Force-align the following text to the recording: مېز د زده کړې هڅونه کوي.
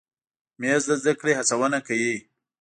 مېز 0.59 0.83
د 0.89 0.91
زده 1.01 1.13
کړې 1.19 1.33
هڅونه 1.39 1.79
کوي. 1.87 2.15